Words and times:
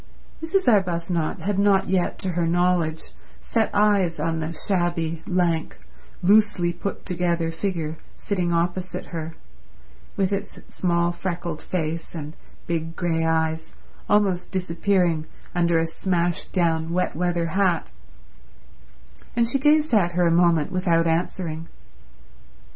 Mrs. 0.43 0.67
Arbuthnot 0.67 1.41
had 1.41 1.59
not 1.59 1.87
yet 1.87 2.17
to 2.17 2.31
her 2.31 2.47
knowledge 2.47 3.11
set 3.39 3.69
eyes 3.71 4.19
on 4.19 4.39
the 4.39 4.51
shabby, 4.51 5.21
lank, 5.27 5.77
loosely 6.23 6.73
put 6.73 7.05
together 7.05 7.51
figure 7.51 7.97
sitting 8.17 8.51
opposite 8.51 9.05
her, 9.13 9.35
with 10.17 10.33
its 10.33 10.57
small 10.73 11.11
freckled 11.11 11.61
face 11.61 12.15
and 12.15 12.35
big 12.65 12.95
grey 12.95 13.23
eyes 13.23 13.73
almost 14.09 14.49
disappearing 14.51 15.27
under 15.53 15.77
a 15.77 15.85
smashed 15.85 16.51
down 16.51 16.89
wet 16.91 17.15
weather 17.15 17.45
hat, 17.53 17.87
and 19.35 19.47
she 19.47 19.59
gazed 19.59 19.93
at 19.93 20.13
her 20.13 20.25
a 20.25 20.31
moment 20.31 20.71
without 20.71 21.05
answering. 21.05 21.67